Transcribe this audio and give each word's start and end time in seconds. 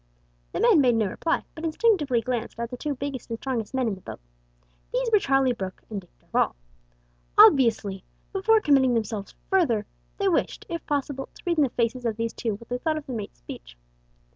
The 0.51 0.59
men 0.59 0.81
made 0.81 0.95
no 0.95 1.05
reply, 1.05 1.43
but 1.53 1.63
instinctively 1.63 2.21
glanced 2.23 2.59
at 2.59 2.71
the 2.71 2.75
two 2.75 2.95
biggest 2.95 3.29
and 3.29 3.37
strongest 3.37 3.75
men 3.75 3.87
in 3.87 3.93
the 3.93 4.01
boat. 4.01 4.19
These 4.91 5.11
were 5.13 5.19
Charlie 5.19 5.53
Brooke 5.53 5.83
and 5.91 6.01
Dick 6.01 6.09
Darvall. 6.19 6.55
Obviously, 7.37 8.03
before 8.33 8.61
committing 8.61 8.95
themselves 8.95 9.35
further, 9.51 9.85
they 10.17 10.27
wished, 10.27 10.65
if 10.67 10.83
possible, 10.87 11.29
to 11.35 11.43
read 11.45 11.59
in 11.59 11.63
the 11.63 11.69
faces 11.69 12.03
of 12.03 12.17
these 12.17 12.33
two 12.33 12.55
what 12.55 12.69
they 12.69 12.79
thought 12.79 12.97
of 12.97 13.05
the 13.05 13.13
mate's 13.13 13.37
speech. 13.37 13.77